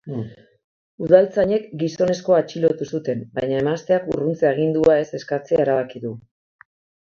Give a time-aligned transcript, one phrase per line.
[1.07, 6.19] Udaltzainek gizonezkoa atxilotu zuten, baina emazteak urruntze agindua ez eskatzea erabaki du.